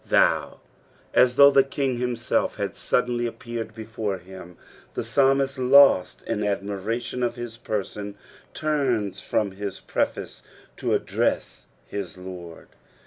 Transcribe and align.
"TTiou.^' 0.09 0.57
As 1.13 1.35
though 1.35 1.51
the 1.51 1.63
King 1.63 1.97
himself 1.97 2.55
had 2.55 2.75
suddenly 2.75 3.27
appeared 3.27 3.75
before 3.75 4.17
htm, 4.17 4.55
the 4.95 5.03
psalmist 5.03 5.59
lost 5.59 6.23
in 6.23 6.39
admirstton 6.39 7.23
of 7.23 7.35
his 7.35 7.55
person, 7.57 8.15
turna 8.55 9.21
from 9.23 9.51
his 9.51 9.79
preface 9.79 10.41
to 10.77 10.95
address 10.95 11.67
his 11.85 12.17
Lord. 12.17 12.69